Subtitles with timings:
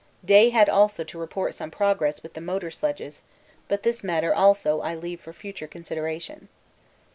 [0.25, 3.21] Day had also to report some progress with the motor sledges,
[3.67, 6.49] but this matter also I leave for future consideration.